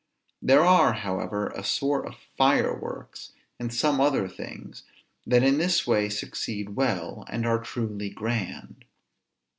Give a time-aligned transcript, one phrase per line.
[0.41, 4.81] There are, however, a sort of fireworks, and some other things,
[5.27, 8.85] that in this way succeed well, and are truly grand.